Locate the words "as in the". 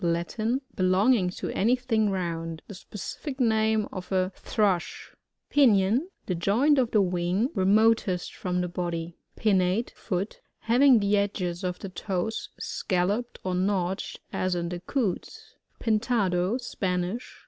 14.33-14.79